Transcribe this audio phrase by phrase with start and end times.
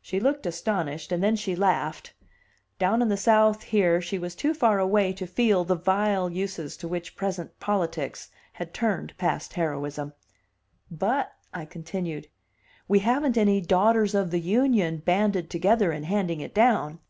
[0.00, 2.12] She looked astonished, and then she laughed.
[2.78, 6.76] Down in the South here she was too far away to feel the vile uses
[6.76, 10.12] to which present politics had turned past heroism.
[10.88, 12.28] "But," I continued,
[12.86, 17.00] "we haven't any Daughters of the Union banded together and handing it down."